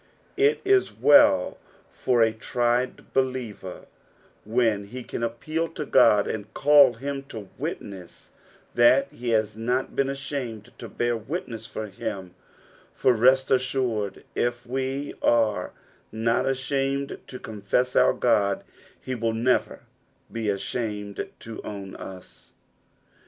[0.37, 3.85] It is well for a tried believer
[4.45, 8.31] when he can appeal to Qod and call him to witness
[8.73, 12.33] that he has not been ashamed to bear witness for him;
[12.95, 15.71] for rest assured if we are
[16.11, 18.63] not ashamed to confess our God,
[18.99, 19.81] he will never
[20.31, 22.23] be ashamed to own ua.